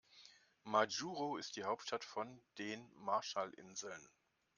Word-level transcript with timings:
Majuro 0.63 1.37
ist 1.37 1.55
die 1.57 1.63
Hauptstadt 1.63 2.03
von 2.03 2.41
den 2.57 2.91
Marshallinseln. 2.95 4.09